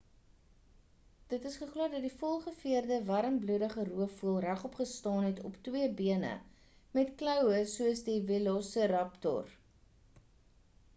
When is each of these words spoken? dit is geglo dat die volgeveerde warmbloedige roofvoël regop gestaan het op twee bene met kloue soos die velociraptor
dit 1.33 1.43
is 1.49 1.57
geglo 1.63 1.85
dat 1.95 2.01
die 2.05 2.11
volgeveerde 2.21 2.97
warmbloedige 3.09 3.85
roofvoël 3.91 4.39
regop 4.47 4.79
gestaan 4.81 5.23
het 5.29 5.43
op 5.53 5.61
twee 5.69 5.87
bene 6.03 6.33
met 6.99 7.15
kloue 7.23 7.63
soos 7.77 8.05
die 8.13 8.19
velociraptor 8.33 9.57